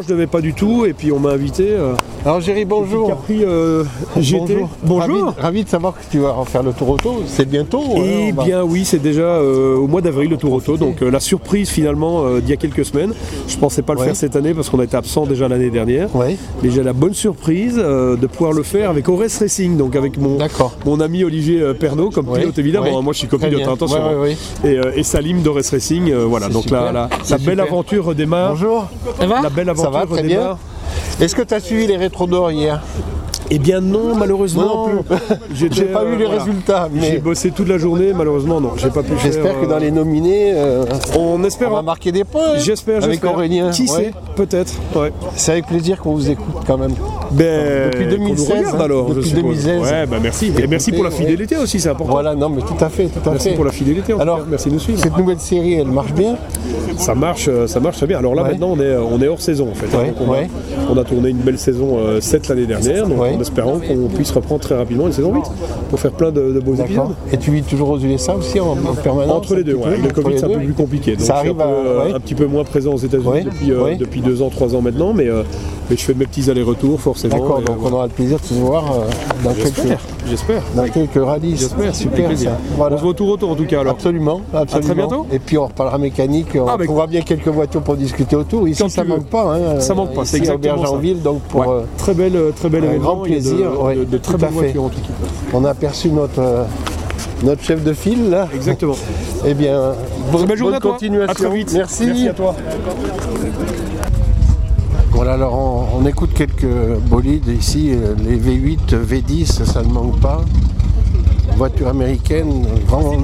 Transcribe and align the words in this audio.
Je 0.00 0.10
devais 0.10 0.28
pas 0.28 0.40
du 0.40 0.54
tout 0.54 0.86
et 0.86 0.92
puis 0.92 1.10
on 1.10 1.18
m'a 1.18 1.30
invité. 1.30 1.70
euh, 1.72 1.94
Alors 2.24 2.40
Géry, 2.40 2.64
bonjour. 2.64 3.08
Capri 3.08 3.40
euh, 3.42 3.82
GT. 4.16 4.64
Bonjour. 4.84 5.24
Ravi, 5.24 5.40
ravi 5.40 5.64
de 5.64 5.68
savoir 5.68 5.94
que 5.94 6.02
tu 6.08 6.20
vas 6.20 6.34
en 6.34 6.44
faire 6.44 6.62
le 6.62 6.72
tour 6.72 6.90
auto. 6.90 7.24
C'est 7.26 7.48
bientôt. 7.48 7.82
Eh 7.96 8.30
va- 8.30 8.44
bien 8.44 8.62
oui, 8.62 8.84
c'est 8.84 9.00
déjà 9.00 9.22
euh, 9.22 9.74
au 9.76 9.88
mois 9.88 10.00
d'avril 10.00 10.30
le 10.30 10.36
Tour 10.36 10.52
Auto, 10.52 10.76
donc 10.76 11.02
euh, 11.02 11.10
la 11.10 11.18
surprise 11.18 11.68
finalement 11.70 12.22
euh, 12.26 12.38
d'il 12.40 12.50
y 12.50 12.52
a 12.52 12.56
quelques 12.56 12.84
semaines. 12.84 13.12
Je 13.48 13.56
pensais 13.58 13.82
pas 13.82 13.94
le 13.94 13.98
Ouais. 13.98 14.06
faire 14.06 14.14
cette 14.14 14.36
année 14.36 14.54
parce 14.54 14.70
qu'on 14.70 14.78
a 14.78 14.84
été 14.84 14.96
absent 14.96 15.26
déjà 15.26 15.48
l'année 15.48 15.68
dernière. 15.70 16.14
Ouais. 16.14 16.36
Mais 16.62 16.70
j'ai 16.70 16.84
la 16.84 16.92
bonne 16.92 17.14
surprise 17.14 17.74
euh, 17.76 18.14
de 18.14 18.28
pouvoir 18.28 18.52
le 18.52 18.62
faire 18.62 18.90
avec 18.90 19.08
Ores 19.08 19.18
Racing, 19.40 19.76
donc 19.76 19.96
avec 19.96 20.16
mon, 20.16 20.38
mon 20.86 21.00
ami 21.00 21.24
Olivier 21.24 21.74
Pernaud 21.74 22.10
comme 22.10 22.28
Ouais. 22.28 22.38
pilote 22.42 22.56
évidemment. 22.60 22.86
Ouais. 22.86 22.94
hein, 22.94 23.02
Moi 23.02 23.14
je 23.14 23.18
suis. 23.18 23.28
Ouais, 23.32 23.56
hein. 24.00 24.20
ouais, 24.20 24.36
Et, 24.62 24.78
euh, 24.78 24.92
et 24.94 25.02
Salim 25.02 25.42
d'Ores 25.42 25.56
Racing, 25.72 26.08
euh, 26.12 26.24
voilà. 26.24 26.48
Donc 26.48 26.70
la, 26.70 26.92
la, 26.92 27.08
belle 27.08 27.40
super. 27.40 27.60
aventure 27.64 28.04
redémarre. 28.04 28.50
Bonjour. 28.50 28.86
La 29.42 29.50
belle 29.50 29.68
Ça 29.92 29.98
va, 30.00 30.06
très 30.06 30.22
bien. 30.22 30.58
Est-ce 31.20 31.34
que 31.34 31.42
tu 31.42 31.54
as 31.54 31.60
suivi 31.60 31.86
les 31.86 31.96
rétros 31.96 32.26
d'or 32.26 32.52
hier? 32.52 32.82
Eh 33.50 33.58
bien 33.58 33.80
non, 33.80 34.14
malheureusement. 34.14 34.88
Non 34.88 35.02
plus. 35.02 35.16
J'ai 35.72 35.84
pas 35.86 36.04
vu 36.04 36.16
les 36.16 36.26
voilà. 36.26 36.42
résultats, 36.42 36.88
J'ai 37.00 37.18
bossé 37.18 37.50
toute 37.50 37.68
la 37.68 37.78
journée, 37.78 38.12
malheureusement 38.14 38.60
non, 38.60 38.72
j'ai 38.76 38.90
pas 38.90 39.02
pu 39.02 39.12
j'espère 39.22 39.58
que 39.60 39.64
euh, 39.64 39.68
dans 39.68 39.78
les 39.78 39.90
nominés, 39.90 40.52
euh, 40.54 40.84
On 41.18 41.42
espère. 41.44 41.70
on 41.72 41.76
va 41.76 41.82
marquer 41.82 42.12
des 42.12 42.24
points. 42.24 42.42
hein, 42.54 42.58
J'espère, 42.58 43.02
Avec. 43.04 43.24
Aurélien. 43.24 43.70
Qui 43.70 43.82
Ouais. 43.82 43.88
sait 43.88 44.10
Peut-être. 44.36 44.74
Ouais. 44.94 45.12
C'est 45.34 45.52
avec 45.52 45.66
plaisir 45.66 45.98
qu'on 46.00 46.12
vous 46.12 46.30
écoute 46.30 46.62
quand 46.66 46.76
même. 46.78 46.92
Ben, 47.30 47.90
Depuis 47.90 48.04
qu'on 48.04 48.10
2016, 48.10 48.48
nous 48.48 48.54
regarde, 48.58 48.74
hein, 48.80 48.84
alors, 48.84 49.08
depuis 49.14 49.28
suppose. 49.30 49.42
2016. 49.64 49.80
Ouais, 49.82 50.06
bah 50.06 50.16
merci. 50.22 50.52
Et 50.62 50.66
merci 50.66 50.92
pour 50.92 51.04
la 51.04 51.10
fidélité 51.10 51.56
aussi, 51.56 51.80
c'est 51.80 51.88
important. 51.88 52.12
Voilà, 52.12 52.34
non 52.34 52.48
mais 52.50 52.60
tout 52.62 52.82
à 52.84 52.88
fait, 52.88 53.06
tout 53.06 53.26
à 53.28 53.32
Merci 53.32 53.50
fait. 53.50 53.54
pour 53.54 53.64
la 53.64 53.72
fidélité. 53.72 54.12
en 54.14 54.18
Alors, 54.20 54.38
cas. 54.38 54.44
merci 54.50 54.68
de 54.68 54.74
nous 54.74 54.80
suivre. 54.80 54.98
Cette 55.00 55.16
nouvelle 55.16 55.40
série, 55.40 55.74
elle 55.74 55.88
marche 55.88 56.12
bien. 56.12 56.36
Ça 56.96 57.14
marche, 57.14 57.46
euh, 57.48 57.66
ça 57.66 57.80
marche 57.80 57.96
très 57.98 58.06
bien. 58.06 58.18
Alors 58.18 58.34
là 58.34 58.42
maintenant, 58.42 58.70
on 58.76 58.80
est, 58.80 58.96
on 58.96 59.20
est 59.22 59.28
hors 59.28 59.40
saison 59.40 59.68
en 59.70 59.74
fait. 59.74 59.86
On, 59.94 60.28
a, 60.32 60.36
ouais. 60.38 60.48
on 60.90 60.96
a 60.98 61.04
tourné 61.04 61.30
une 61.30 61.38
belle 61.38 61.58
saison 61.58 61.98
euh, 61.98 62.20
7 62.20 62.48
l'année 62.48 62.66
dernière, 62.66 63.06
donc. 63.06 63.18
En 63.38 63.40
espérant 63.40 63.78
qu'on 63.78 64.08
puisse 64.08 64.30
reprendre 64.30 64.60
très 64.60 64.76
rapidement 64.76 65.06
une 65.06 65.12
saison 65.12 65.32
8 65.34 65.42
pour 65.90 66.00
faire 66.00 66.12
plein 66.12 66.30
de, 66.30 66.52
de 66.52 66.60
beaux 66.60 66.74
épisodes. 66.74 67.14
Et 67.32 67.36
tu 67.36 67.50
vis 67.50 67.62
toujours 67.62 67.90
aux 67.90 67.98
USA 67.98 68.34
aussi 68.36 68.60
en, 68.60 68.72
en 68.72 68.94
permanence 69.02 69.30
Entre 69.36 69.54
les 69.54 69.64
deux, 69.64 69.74
ouais. 69.74 69.96
le 70.02 70.10
Covid 70.10 70.38
c'est 70.38 70.44
un 70.44 70.48
peu 70.48 70.58
plus 70.64 70.72
compliqué. 70.74 71.12
Donc 71.16 71.26
Ça 71.26 71.36
arrive 71.36 71.52
un, 71.52 71.54
peu, 71.54 71.62
à- 71.62 72.04
ouais. 72.06 72.12
un 72.14 72.20
petit 72.20 72.34
peu 72.34 72.46
moins 72.46 72.64
présent 72.64 72.92
aux 72.94 72.98
États-Unis 72.98 73.28
Ouais, 73.28 73.44
depuis, 73.44 73.72
euh, 73.72 73.94
depuis 73.96 74.20
deux 74.20 74.42
ans, 74.42 74.48
trois 74.50 74.74
ans 74.74 74.80
maintenant, 74.82 75.12
mais, 75.14 75.28
euh, 75.28 75.42
mais 75.90 75.96
je 75.96 76.02
fais 76.02 76.14
mes 76.14 76.26
petits 76.26 76.50
allers-retours 76.50 77.00
forcément. 77.00 77.36
D'accord, 77.38 77.60
donc 77.62 77.76
on 77.82 77.92
aura 77.92 78.06
le 78.06 78.12
plaisir 78.12 78.38
de 78.38 78.44
se 78.44 78.54
voir 78.54 78.84
euh, 78.92 79.04
dans 79.44 79.52
quelques, 79.54 79.76
J'espère, 79.76 79.98
j'espère. 80.28 80.62
dans 80.74 80.88
quelques 80.88 81.24
rallyes. 81.24 81.56
J'espère, 81.56 81.94
super 81.94 82.38
ça. 82.38 82.50
Voilà. 82.76 82.94
On 82.94 82.98
se 82.98 83.02
voit 83.02 83.10
au 83.10 83.14
tour 83.14 83.28
autour 83.30 83.50
en 83.50 83.54
tout 83.54 83.66
cas 83.66 83.80
alors. 83.80 83.94
Absolument, 83.94 84.40
absolument. 84.52 84.94
bientôt. 84.94 85.26
Et 85.32 85.38
puis 85.38 85.56
on 85.58 85.66
reparlera 85.66 85.98
mécanique, 85.98 86.48
on 86.56 86.66
Ah, 86.68 86.76
bah, 86.76 86.84
trouvera 86.84 87.06
bien 87.06 87.22
quelques 87.22 87.48
voitures 87.48 87.82
pour 87.82 87.96
discuter 87.96 88.36
autour. 88.36 88.68
Ici 88.68 88.82
Quand 88.82 88.88
ça 88.88 89.02
veux. 89.02 89.08
manque 89.08 89.26
pas. 89.26 89.54
Hein, 89.56 89.80
Ça 89.80 89.94
manque 89.94 90.14
pas, 90.14 90.24
c'est 90.24 90.36
à 90.36 90.38
exactement 90.40 90.74
ça. 90.76 90.80
Aubergenville, 90.80 91.22
donc 91.22 91.40
pour, 91.42 91.60
Ouais. 91.60 91.66
euh, 91.68 91.80
très 91.96 92.14
belle, 92.14 92.36
euh, 92.36 92.50
très 92.54 92.68
bel 92.68 92.82
un 92.84 92.86
événement. 92.88 93.14
grand 93.14 93.22
plaisir, 93.22 93.56
de, 93.72 93.76
ouais, 93.76 93.94
de 93.96 94.18
très 94.18 94.32
tout 94.34 94.44
à 94.44 94.48
belles 94.48 94.50
voitures 94.54 94.84
en 94.84 94.88
tout 94.88 95.00
cas. 95.00 95.28
on 95.54 95.64
a 95.64 95.70
aperçu 95.70 96.10
notre, 96.10 96.38
euh, 96.40 96.64
notre 97.42 97.62
chef 97.62 97.82
de 97.84 97.92
file 97.92 98.30
là. 98.30 98.48
Exactement. 98.54 98.94
Eh 99.46 99.54
bien, 99.54 99.92
bonne, 100.32 100.46
Belle 100.46 100.56
journée 100.58 100.72
bonne 100.72 100.74
à 100.74 100.80
toi. 100.80 100.92
continuation. 100.92 101.30
À 101.30 101.34
très 101.34 101.50
vite. 101.50 101.72
Merci. 101.72 102.06
Merci 102.06 102.28
à 102.28 102.32
toi. 102.34 102.54
Voilà, 105.18 105.32
alors 105.32 105.52
on, 105.96 106.06
écoute 106.06 106.30
quelques 106.32 106.64
bolides 107.10 107.48
ici, 107.48 107.90
les 108.22 108.38
V8, 108.38 108.94
V10, 108.94 109.64
ça 109.64 109.82
ne 109.82 109.88
manque 109.88 110.20
pas. 110.20 110.42
Voiture 111.56 111.88
américaine, 111.88 112.64
grand, 112.86 113.16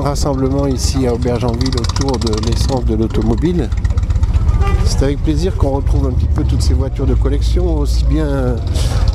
rassemblement 0.00 0.66
ici 0.66 1.06
à 1.06 1.14
Aubergenville 1.14 1.76
autour 1.78 2.18
de 2.18 2.32
l'essence 2.44 2.84
de 2.86 2.96
l'automobile. 2.96 3.70
C'est 4.84 5.04
avec 5.04 5.22
plaisir 5.22 5.56
qu'on 5.56 5.70
retrouve 5.70 6.08
un 6.08 6.12
petit 6.12 6.26
peu 6.26 6.42
toutes 6.42 6.62
ces 6.62 6.74
voitures 6.74 7.06
de 7.06 7.14
collection, 7.14 7.78
aussi 7.78 8.04
bien 8.06 8.56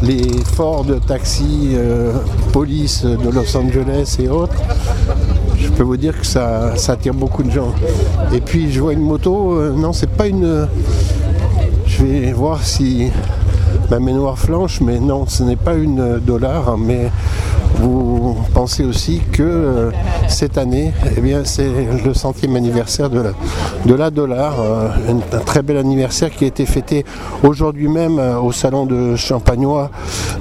les 0.02 0.30
Ford, 0.45 0.86
Taxi, 1.06 1.72
euh, 1.73 2.14
Police 2.54 3.04
de 3.04 3.30
Los 3.30 3.58
Angeles 3.58 4.16
et 4.17 4.30
autres. 4.30 4.55
Peux 5.81 5.87
vous 5.87 5.97
dire 5.97 6.15
que 6.15 6.27
ça, 6.27 6.73
attire 6.89 7.15
beaucoup 7.15 7.42
de 7.42 7.49
gens. 7.49 7.73
Et 8.31 8.39
puis 8.39 8.71
je 8.71 8.80
vois 8.80 8.93
une 8.93 9.02
moto, 9.02 9.53
euh, 9.53 9.73
non 9.75 9.93
c'est 9.93 10.11
pas 10.11 10.27
une... 10.27 10.67
Je 11.87 12.05
vais 12.05 12.31
voir 12.33 12.61
si 12.61 13.09
ma 13.89 13.99
mémoire 13.99 14.37
flanche, 14.37 14.80
mais 14.80 14.99
non 14.99 15.25
ce 15.25 15.42
n'est 15.42 15.55
pas 15.55 15.73
une 15.73 16.19
dollar, 16.19 16.77
mais 16.77 17.09
vous 17.76 18.37
pensez 18.54 18.83
aussi 18.83 19.21
que 19.32 19.43
euh, 19.43 19.92
cette 20.27 20.58
année, 20.58 20.93
eh 21.17 21.21
bien, 21.21 21.43
c'est 21.45 21.71
le 22.05 22.14
centième 22.14 22.55
anniversaire 22.55 23.09
de 23.09 23.21
la, 23.21 23.32
de 23.86 23.93
la 23.93 24.11
dollar, 24.11 24.55
euh, 24.59 24.89
un, 25.09 25.39
très 25.39 25.61
bel 25.61 25.77
anniversaire 25.77 26.30
qui 26.30 26.43
a 26.43 26.48
été 26.48 26.65
fêté 26.65 27.05
aujourd'hui 27.43 27.87
même 27.87 28.20
euh, 28.20 28.39
au 28.39 28.52
salon 28.52 28.86
de 28.86 29.15
Champagnois 29.15 29.89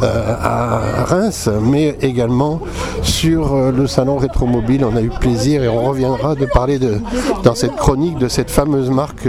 à 0.03 1.05
Reims, 1.05 1.49
mais 1.63 1.97
également 2.01 2.61
sur 3.03 3.55
le 3.71 3.87
salon 3.87 4.17
Rétromobile. 4.17 4.85
On 4.85 4.97
a 4.97 5.03
eu 5.03 5.11
plaisir 5.11 5.63
et 5.63 5.69
on 5.69 5.83
reviendra 5.83 6.35
de 6.35 6.47
parler 6.47 6.79
de, 6.79 6.99
dans 7.45 7.55
cette 7.55 7.77
chronique 7.77 8.17
de 8.17 8.29
cette 8.29 8.51
fameuse 8.51 8.89
marque 8.89 9.29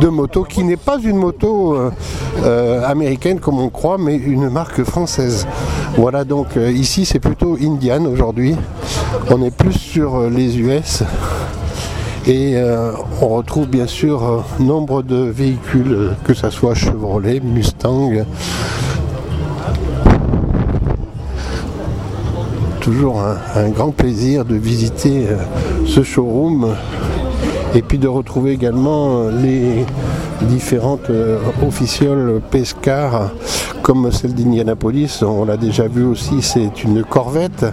de 0.00 0.08
moto 0.08 0.42
qui 0.42 0.64
n'est 0.64 0.76
pas 0.76 0.98
une 0.98 1.16
moto 1.16 1.76
américaine 2.84 3.38
comme 3.38 3.60
on 3.60 3.68
croit, 3.68 3.98
mais 3.98 4.16
une 4.16 4.48
marque 4.48 4.82
française. 4.82 5.46
Voilà 5.96 6.24
donc 6.24 6.56
ici 6.56 7.04
c'est 7.04 7.20
plutôt 7.30 7.56
Indian 7.62 8.06
aujourd'hui. 8.06 8.56
On 9.30 9.40
est 9.40 9.54
plus 9.56 9.78
sur 9.78 10.16
euh, 10.16 10.30
les 10.30 10.58
US. 10.58 11.04
Et 12.26 12.56
euh, 12.56 12.90
on 13.22 13.28
retrouve 13.28 13.68
bien 13.68 13.86
sûr 13.86 14.24
euh, 14.24 14.40
nombre 14.58 15.04
de 15.04 15.14
véhicules, 15.14 16.10
que 16.24 16.34
ce 16.34 16.50
soit 16.50 16.74
Chevrolet, 16.74 17.38
Mustang. 17.38 18.24
Toujours 22.80 23.22
un, 23.54 23.68
grand 23.68 23.92
plaisir 23.92 24.44
de 24.44 24.56
visiter 24.56 25.26
ce 25.86 26.02
showroom 26.02 26.74
et 27.76 27.82
puis 27.82 27.98
de 27.98 28.08
retrouver 28.08 28.50
également 28.52 29.28
les 29.28 29.84
différentes 30.48 31.12
officioles 31.64 32.40
Pescar 32.50 33.30
comme 33.82 34.10
celle 34.12 34.34
d'Indianapolis. 34.34 35.22
On 35.22 35.44
l'a 35.44 35.56
déjà 35.56 35.88
vu 35.88 36.04
aussi, 36.04 36.42
c'est 36.42 36.84
une 36.84 37.02
Corvette, 37.04 37.66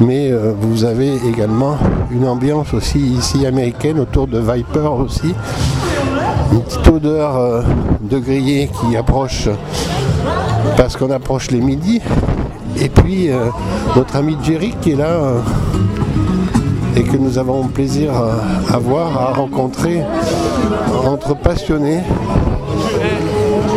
mais 0.00 0.30
euh, 0.30 0.52
vous 0.58 0.84
avez 0.84 1.14
également 1.28 1.76
une 2.10 2.26
ambiance 2.26 2.74
aussi 2.74 2.98
ici 2.98 3.46
américaine 3.46 3.98
autour 3.98 4.26
de 4.26 4.38
Viper 4.38 4.90
aussi. 4.98 5.34
Une 6.52 6.62
petite 6.62 6.88
odeur 6.88 7.36
euh, 7.36 7.62
de 8.02 8.18
grillé 8.18 8.70
qui 8.80 8.96
approche 8.96 9.48
parce 10.76 10.96
qu'on 10.96 11.10
approche 11.10 11.50
les 11.50 11.60
midis. 11.60 12.00
Et 12.80 12.88
puis 12.88 13.30
euh, 13.30 13.46
notre 13.96 14.16
ami 14.16 14.36
Jerry 14.42 14.74
qui 14.80 14.92
est 14.92 14.96
là 14.96 15.34
et 16.96 17.02
que 17.02 17.16
nous 17.16 17.38
avons 17.38 17.68
plaisir 17.68 18.12
à 18.70 18.78
voir, 18.78 19.16
à 19.16 19.32
rencontrer 19.32 20.02
entre 21.06 21.34
passionnés. 21.34 22.00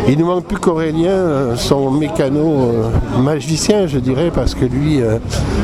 Il 0.07 0.19
ne 0.19 0.23
manque 0.23 0.45
plus 0.45 0.59
qu'Aurélien, 0.59 1.09
euh, 1.09 1.55
son 1.55 1.89
mécano 1.89 2.39
euh, 2.43 3.19
magicien, 3.19 3.88
je 3.88 3.97
dirais, 3.97 4.31
parce 4.33 4.53
que 4.53 4.66
lui 4.66 5.01
euh, 5.01 5.17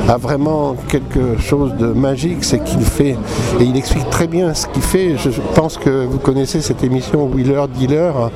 a 0.10 0.18
vraiment 0.18 0.76
quelque 0.88 1.38
chose 1.40 1.76
de 1.76 1.86
magique, 1.86 2.44
c'est 2.44 2.64
qu'il 2.64 2.82
fait, 2.82 3.16
et 3.60 3.64
il 3.64 3.78
explique 3.78 4.10
très 4.10 4.26
bien 4.26 4.56
ce 4.56 4.66
qu'il 4.66 4.82
fait. 4.82 5.16
Je 5.16 5.30
pense 5.54 5.78
que 5.78 6.06
vous 6.06 6.18
connaissez 6.18 6.62
cette 6.62 6.84
émission 6.84 7.28
Wheeler 7.28 7.66
Dealer 7.78 8.32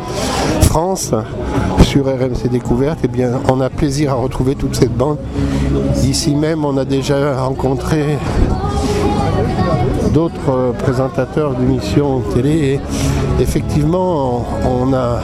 France 0.61 1.11
sur 1.81 2.05
RMC 2.05 2.49
Découverte. 2.51 2.99
Eh 3.03 3.07
bien, 3.07 3.41
on 3.51 3.59
a 3.59 3.71
plaisir 3.71 4.11
à 4.11 4.15
retrouver 4.15 4.53
toute 4.53 4.75
cette 4.75 4.95
bande. 4.95 5.17
Ici 6.03 6.35
même, 6.35 6.65
on 6.65 6.77
a 6.77 6.85
déjà 6.85 7.41
rencontré 7.41 8.19
d'autres 10.13 10.73
présentateurs 10.77 11.55
d'émissions 11.55 12.21
télé. 12.33 12.79
Et 13.39 13.41
effectivement, 13.41 14.45
on 14.65 14.93
a 14.93 15.19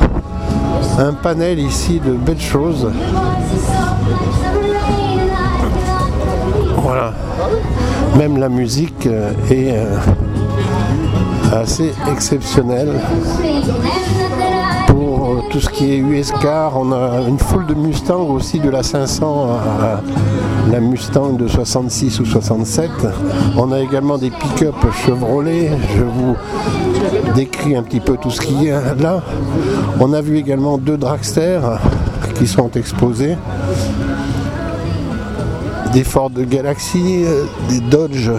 un 0.98 1.14
panel 1.14 1.60
ici 1.60 2.00
de 2.00 2.12
belles 2.12 2.40
choses. 2.40 2.92
Voilà. 6.78 7.14
Même 8.18 8.38
la 8.38 8.50
musique 8.50 9.06
euh, 9.08 9.32
est 9.50 9.72
euh, 9.76 9.98
assez 11.54 11.94
exceptionnelle. 12.12 13.00
Tout 15.50 15.60
ce 15.60 15.70
qui 15.70 15.94
est 15.94 15.98
US 15.98 16.32
car, 16.42 16.78
on 16.78 16.92
a 16.92 17.22
une 17.28 17.40
foule 17.40 17.66
de 17.66 17.74
Mustang 17.74 18.30
aussi 18.30 18.60
de 18.60 18.70
la 18.70 18.84
500 18.84 19.48
à 19.50 20.02
la 20.72 20.80
Mustang 20.80 21.34
de 21.34 21.48
66 21.48 22.20
ou 22.20 22.26
67. 22.26 22.90
On 23.58 23.72
a 23.72 23.80
également 23.80 24.18
des 24.18 24.30
pick-up 24.30 24.76
Chevrolet. 25.06 25.72
Je 25.96 26.04
vous 26.04 26.36
décris 27.36 27.76
un 27.76 27.84
petit 27.84 28.00
peu 28.00 28.18
tout 28.18 28.30
ce 28.30 28.42
qu'il 28.42 28.64
y 28.64 28.72
a 28.72 28.94
là. 28.96 29.22
On 30.00 30.14
a 30.14 30.22
vu 30.22 30.38
également 30.38 30.78
deux 30.78 30.98
dragster 30.98 31.60
qui 32.36 32.48
sont 32.48 32.72
exposés. 32.72 33.38
Des 35.94 36.04
Ford 36.04 36.32
Galaxy, 36.32 37.26
des 37.70 37.80
Dodge 37.80 38.32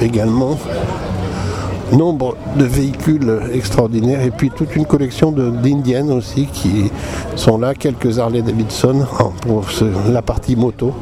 également. 0.00 0.58
Nombre 1.92 2.36
de 2.56 2.64
véhicules 2.64 3.40
extraordinaires 3.52 4.22
et 4.22 4.30
puis 4.30 4.50
toute 4.50 4.76
une 4.76 4.86
collection 4.86 5.32
d'indiennes 5.32 6.10
aussi 6.10 6.46
qui 6.46 6.90
sont 7.36 7.58
là, 7.58 7.74
quelques 7.74 8.18
Harley 8.18 8.42
Davidson 8.42 9.06
pour 9.42 9.64
la 10.08 10.22
partie 10.22 10.56
moto. 10.56 10.92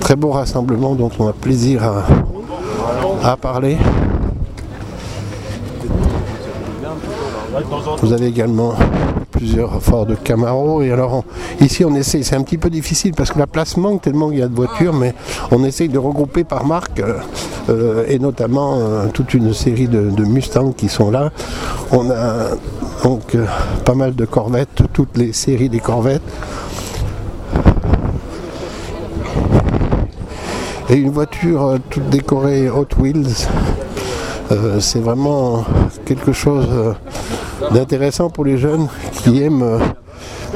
Très 0.00 0.16
beau 0.16 0.30
rassemblement 0.30 0.94
dont 0.94 1.10
on 1.18 1.28
a 1.28 1.32
plaisir 1.32 1.82
à, 1.84 2.04
à 3.32 3.36
parler. 3.36 3.76
Vous 8.00 8.12
avez 8.12 8.26
également 8.26 8.74
plusieurs 9.30 9.82
Ford 9.82 10.06
de 10.06 10.14
Camaro. 10.14 10.82
Et 10.82 10.90
alors 10.90 11.24
ici 11.60 11.84
on 11.84 11.94
essaie, 11.94 12.22
c'est 12.22 12.36
un 12.36 12.42
petit 12.42 12.58
peu 12.58 12.70
difficile 12.70 13.12
parce 13.14 13.30
que 13.30 13.38
la 13.38 13.46
place 13.46 13.76
manque 13.76 14.02
tellement 14.02 14.32
il 14.32 14.38
y 14.38 14.42
a 14.42 14.48
de 14.48 14.54
voitures, 14.54 14.94
mais 14.94 15.14
on 15.50 15.62
essaye 15.64 15.88
de 15.88 15.98
regrouper 15.98 16.44
par 16.44 16.64
marque 16.64 17.00
euh, 17.00 17.18
euh, 17.68 18.04
et 18.08 18.18
notamment 18.18 18.78
euh, 18.78 19.06
toute 19.12 19.34
une 19.34 19.52
série 19.52 19.88
de, 19.88 20.10
de, 20.10 20.24
Mustangs 20.24 20.72
qui 20.72 20.88
sont 20.88 21.10
là. 21.10 21.30
On 21.92 22.10
a 22.10 22.50
donc 23.02 23.36
pas 23.84 23.94
mal 23.94 24.14
de 24.14 24.24
Corvettes, 24.24 24.82
toutes 24.92 25.16
les 25.16 25.32
séries 25.32 25.68
des 25.68 25.80
Corvettes. 25.80 26.22
Et 30.88 30.96
une 30.96 31.10
voiture 31.10 31.78
toute 31.88 32.08
décorée 32.10 32.68
Hot 32.68 32.88
Wheels. 32.98 33.46
c'est 34.80 34.98
vraiment 34.98 35.64
quelque 36.04 36.32
chose 36.32 36.66
d'intéressant 37.70 38.28
pour 38.28 38.44
les 38.44 38.58
jeunes 38.58 38.88
qui 39.22 39.40
aiment 39.42 39.78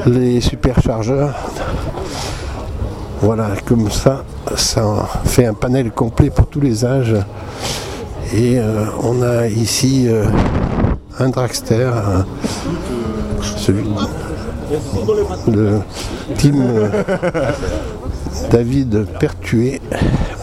les 0.05 0.41
superchargeurs. 0.41 1.33
Voilà, 3.21 3.49
comme 3.65 3.89
ça, 3.89 4.23
ça 4.55 5.07
fait 5.25 5.45
un 5.45 5.53
panel 5.53 5.91
complet 5.91 6.29
pour 6.29 6.47
tous 6.47 6.59
les 6.59 6.85
âges. 6.85 7.15
Et 8.33 8.59
euh, 8.59 8.85
on 9.01 9.21
a 9.21 9.47
ici 9.47 10.07
euh, 10.07 10.25
un 11.19 11.29
dragster, 11.29 11.89
celui 13.57 13.85
le 15.47 15.79
team 16.37 16.89
David 18.51 19.05
Pertué 19.19 19.81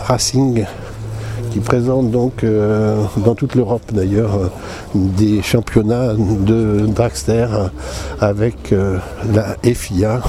Racing 0.07 0.65
qui 1.53 1.61
présente 1.61 2.11
donc 2.11 2.45
euh, 2.45 3.05
dans 3.19 3.35
toute 3.35 3.55
l'Europe 3.55 3.83
d'ailleurs 3.93 4.37
euh, 4.37 4.49
des 4.95 5.43
championnats 5.43 6.15
de 6.15 6.87
dragster 6.87 7.47
avec 8.21 8.73
euh, 8.73 8.99
la 9.35 9.57
FIA. 9.63 10.23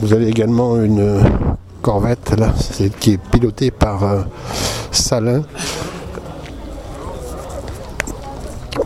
Vous 0.00 0.12
avez 0.12 0.26
également 0.26 0.76
une 0.82 1.20
corvette 1.82 2.34
là, 2.36 2.52
qui 2.98 3.12
est 3.12 3.20
pilotée 3.30 3.70
par 3.70 4.24
Salin 4.90 5.42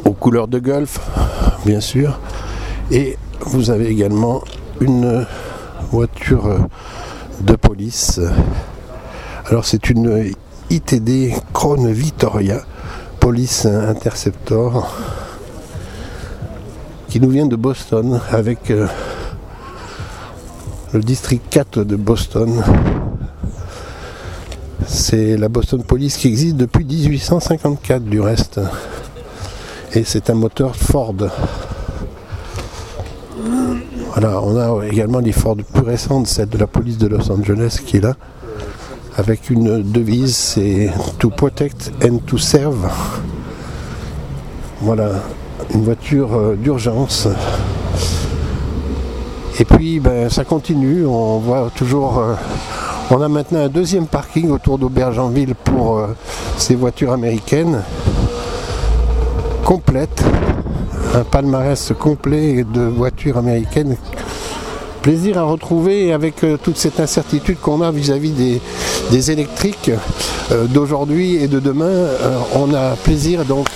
aux 0.04 0.12
couleurs 0.12 0.48
de 0.48 0.58
golf 0.58 1.00
bien 1.64 1.80
sûr 1.80 2.20
et 2.90 3.16
vous 3.40 3.70
avez 3.70 3.86
également 3.86 4.42
une 4.80 5.24
voiture 5.90 6.58
Alors 9.46 9.64
c'est 9.64 9.90
une 9.90 10.32
ITD 10.70 11.34
Krone 11.52 11.90
Victoria 11.90 12.62
Police 13.18 13.66
Interceptor 13.66 14.96
qui 17.08 17.20
nous 17.20 17.30
vient 17.30 17.46
de 17.46 17.56
Boston 17.56 18.20
avec 18.30 18.70
euh, 18.70 18.86
le 20.92 21.00
district 21.00 21.42
4 21.50 21.84
de 21.84 21.96
Boston. 21.96 22.62
C'est 24.86 25.36
la 25.36 25.48
Boston 25.48 25.82
Police 25.82 26.16
qui 26.16 26.28
existe 26.28 26.56
depuis 26.56 26.84
1854 26.84 28.04
du 28.04 28.20
reste. 28.20 28.60
Et 29.94 30.04
c'est 30.04 30.30
un 30.30 30.34
moteur 30.34 30.76
Ford. 30.76 31.14
Voilà, 34.16 34.40
on 34.40 34.56
a 34.56 34.86
également 34.86 35.18
les 35.18 35.32
Ford 35.32 35.56
plus 35.56 35.82
récentes, 35.82 36.28
celle 36.28 36.48
de 36.48 36.56
la 36.56 36.68
police 36.68 36.98
de 36.98 37.08
Los 37.08 37.32
Angeles 37.32 37.80
qui 37.84 37.96
est 37.96 38.00
là, 38.00 38.14
avec 39.16 39.50
une 39.50 39.82
devise, 39.82 40.36
c'est 40.36 40.88
To 41.18 41.30
protect 41.30 41.90
and 42.00 42.18
to 42.24 42.38
serve. 42.38 42.88
Voilà, 44.82 45.10
une 45.74 45.82
voiture 45.82 46.32
euh, 46.32 46.54
d'urgence. 46.54 47.26
Et 49.58 49.64
puis 49.64 49.98
ben, 49.98 50.30
ça 50.30 50.44
continue, 50.44 51.04
on 51.04 51.38
voit 51.38 51.72
toujours. 51.74 52.18
Euh, 52.20 52.34
on 53.10 53.20
a 53.20 53.28
maintenant 53.28 53.64
un 53.64 53.68
deuxième 53.68 54.06
parking 54.06 54.48
autour 54.50 54.78
d'Aubergenville 54.78 55.56
pour 55.56 55.98
euh, 55.98 56.06
ces 56.56 56.76
voitures 56.76 57.10
américaines 57.10 57.82
complètes 59.64 60.22
un 61.14 61.22
palmarès 61.22 61.92
complet 61.98 62.64
de 62.64 62.82
voitures 62.82 63.38
américaines. 63.38 63.96
Plaisir 65.02 65.38
à 65.38 65.42
retrouver 65.42 66.12
avec 66.12 66.42
euh, 66.42 66.56
toute 66.56 66.76
cette 66.76 66.98
incertitude 66.98 67.58
qu'on 67.60 67.82
a 67.82 67.90
vis-à-vis 67.90 68.32
des, 69.10 69.30
électriques 69.30 69.90
euh, 70.50 70.64
d'aujourd'hui 70.64 71.36
et 71.36 71.46
de 71.46 71.60
demain. 71.60 71.84
Euh, 71.84 72.38
on 72.54 72.72
a 72.74 72.96
plaisir 72.96 73.44
donc 73.44 73.68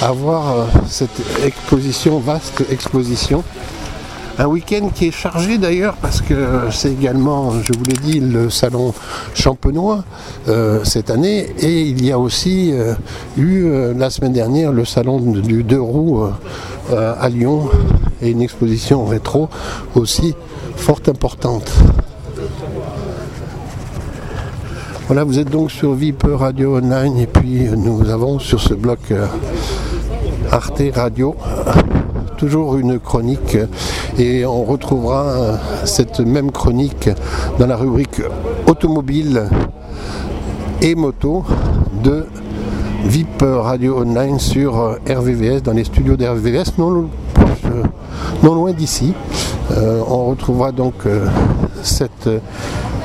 à 0.00 0.12
voir 0.12 0.66
cette 0.88 1.20
exposition, 1.44 2.20
vaste 2.20 2.64
exposition. 2.70 3.42
Un 4.38 4.46
week-end 4.46 4.90
qui 4.94 5.08
est 5.08 5.10
chargé 5.10 5.58
d'ailleurs 5.58 5.94
parce 5.96 6.20
que 6.20 6.68
c'est 6.70 6.92
également, 6.92 7.52
je 7.60 7.72
vous 7.76 7.84
l'ai 7.84 7.96
dit, 7.96 8.20
le 8.20 8.50
salon 8.50 8.94
champenois 9.34 10.04
cette 10.84 11.10
année. 11.10 11.48
Et 11.58 11.82
il 11.82 12.04
y 12.04 12.12
a 12.12 12.18
aussi 12.18 12.72
eu 13.36 13.68
la 13.96 14.10
semaine 14.10 14.32
dernière 14.32 14.72
le 14.72 14.84
salon 14.84 15.18
du 15.18 15.64
deux 15.64 15.80
roues 15.80 16.28
euh, 16.90 17.14
à 17.20 17.28
Lyon. 17.28 17.68
Et 18.22 18.30
une 18.30 18.40
exposition 18.40 19.04
rétro 19.04 19.48
aussi 19.94 20.34
fort 20.76 21.00
importante. 21.06 21.70
Voilà, 25.06 25.24
vous 25.24 25.38
êtes 25.38 25.50
donc 25.50 25.70
sur 25.70 25.92
VIP 25.92 26.24
Radio 26.32 26.78
Online. 26.78 27.18
Et 27.18 27.26
puis 27.26 27.64
nous 27.76 28.08
avons 28.08 28.38
sur 28.38 28.60
ce 28.60 28.72
bloc 28.72 29.00
euh, 29.10 29.26
Arte 30.50 30.82
Radio 30.94 31.36
toujours 32.38 32.76
une 32.76 33.00
chronique 33.00 33.58
et 34.18 34.44
on 34.44 34.64
retrouvera 34.64 35.22
euh, 35.22 35.56
cette 35.84 36.20
même 36.20 36.50
chronique 36.50 37.08
dans 37.58 37.66
la 37.66 37.76
rubrique 37.76 38.20
automobile 38.66 39.48
et 40.82 40.94
moto 40.94 41.44
de 42.02 42.26
VIP 43.04 43.42
Radio 43.42 43.98
Online 44.00 44.40
sur 44.40 44.78
euh, 44.78 44.96
RVVS, 45.08 45.62
dans 45.62 45.72
les 45.72 45.84
studios 45.84 46.16
d'RVVS, 46.16 46.76
non, 46.78 47.08
euh, 47.66 47.82
non 48.42 48.54
loin 48.54 48.72
d'ici. 48.72 49.14
On 49.70 50.30
retrouvera 50.30 50.72
donc 50.72 50.94
cet 51.82 52.26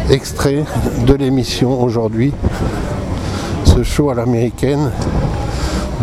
extrait 0.09 0.63
de 1.05 1.13
l'émission 1.13 1.83
aujourd'hui, 1.83 2.31
ce 3.65 3.83
show 3.83 4.09
à 4.09 4.15
l'américaine, 4.15 4.89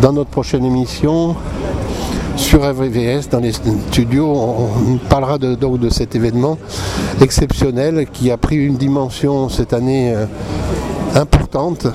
dans 0.03 0.13
notre 0.13 0.29
prochaine 0.29 0.63
émission 0.63 1.35
sur 2.41 2.67
RVVS, 2.67 3.29
dans 3.29 3.39
les 3.39 3.53
studios. 3.53 4.27
On 4.27 4.97
parlera 4.97 5.37
donc 5.37 5.79
de 5.79 5.89
cet 5.89 6.15
événement 6.15 6.57
exceptionnel 7.21 8.07
qui 8.11 8.31
a 8.31 8.37
pris 8.37 8.57
une 8.57 8.77
dimension 8.77 9.47
cette 9.47 9.73
année 9.73 10.13
importante 11.15 11.87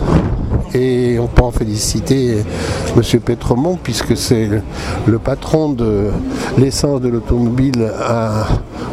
et 0.74 1.18
on 1.18 1.26
peut 1.26 1.42
en 1.42 1.50
féliciter 1.50 2.38
M. 2.96 3.20
Pétremont 3.20 3.78
puisque 3.82 4.16
c'est 4.16 4.48
le 5.06 5.18
patron 5.18 5.70
de 5.70 6.08
l'essence 6.58 7.00
de 7.00 7.08
l'automobile 7.08 7.90
à 8.00 8.46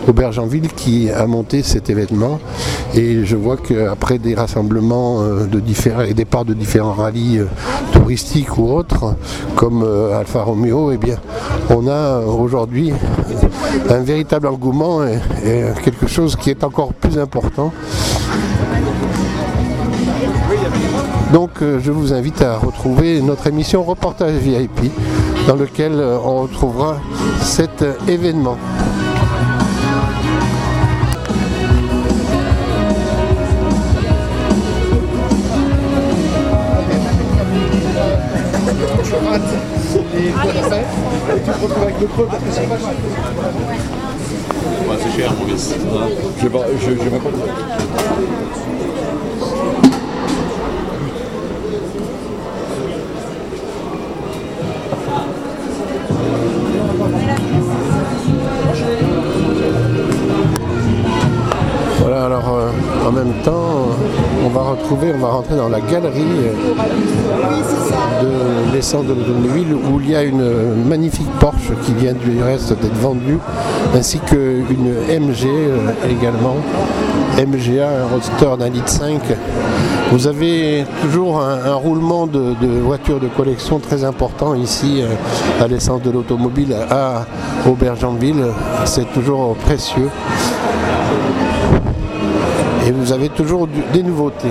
Aubergenville 0.08 0.68
qui 0.74 1.10
a 1.10 1.26
monté 1.28 1.64
cet 1.64 1.90
événement 1.90 2.40
et 2.96 3.26
je 3.26 3.36
vois 3.36 3.58
qu'après 3.58 4.20
des 4.20 4.36
rassemblements 4.36 5.22
euh, 5.22 5.46
de 5.46 5.60
différents 5.60 6.02
et 6.02 6.14
de 6.14 6.54
différents 6.54 6.94
rallyes 6.94 7.40
euh, 7.40 7.48
touristiques 7.94 8.58
ou 8.58 8.70
autres 8.70 9.16
comme 9.56 9.84
euh, 9.84 10.20
Alfa 10.20 10.44
Romeo 10.44 10.92
eh 10.92 10.98
bien 10.98 11.16
on 11.70 11.88
a 11.88 12.20
aujourd'hui 12.20 12.92
un 13.90 14.00
véritable 14.00 14.48
engouement 14.48 15.04
et 15.04 15.20
quelque 15.84 16.08
chose 16.08 16.36
qui 16.36 16.50
est 16.50 16.64
encore 16.64 16.94
plus 16.94 17.18
important 17.18 17.72
donc 21.34 21.64
euh, 21.64 21.80
je 21.84 21.92
vous 21.92 22.14
invite 22.14 22.42
à 22.44 22.58
retrouver 22.58 23.20
notre 23.20 23.48
émission 23.48 23.84
Reportage 23.84 24.36
VIP 24.36 24.92
dans 25.48 25.56
lequel 25.56 25.94
euh, 25.94 26.20
on 26.24 26.44
retrouvera 26.44 26.98
cet 27.42 27.82
euh, 27.82 27.96
événement. 28.08 28.58
c'est 45.00 45.20
cher, 45.20 45.34
mon 45.34 45.48
Je 45.48 46.44
vais 46.44 46.50
pas. 46.50 46.66
On 65.16 65.20
va 65.20 65.28
rentrer 65.30 65.56
dans 65.56 65.70
la 65.70 65.80
galerie 65.82 66.22
de 68.22 68.74
l'essence 68.74 69.06
de 69.06 69.14
l'automobile 69.14 69.74
où 69.74 70.00
il 70.00 70.12
y 70.12 70.16
a 70.16 70.24
une 70.24 70.86
magnifique 70.88 71.30
Porsche 71.40 71.74
qui 71.86 71.94
vient 71.94 72.14
du 72.14 72.42
reste 72.42 72.70
d'être 72.82 72.98
vendue, 72.98 73.38
ainsi 73.96 74.20
qu'une 74.20 74.94
MG 75.08 75.46
euh, 75.46 75.92
également, 76.10 76.56
MGA, 77.38 77.90
un 77.90 78.08
roadster 78.08 78.58
d'un 78.58 78.70
litre 78.70 78.90
5. 78.90 79.22
Vous 80.12 80.28
avez 80.28 80.86
toujours 81.02 81.42
un, 81.42 81.74
roulement 81.76 82.28
de, 82.28 82.56
voitures 82.84 83.20
de 83.20 83.28
collection 83.28 83.80
très 83.80 84.04
important 84.04 84.56
ici 84.56 85.02
euh, 85.02 85.64
à 85.64 85.68
l'essence 85.68 86.02
de 86.02 86.12
l'automobile 86.12 86.76
à 86.90 87.26
Aubergenville. 87.68 88.46
C'est 88.86 89.12
toujours 89.14 89.56
précieux 89.56 90.10
et 92.86 92.92
vous 92.92 93.12
avez 93.12 93.30
toujours 93.30 93.68
des 93.68 94.04
nouveautés. 94.04 94.50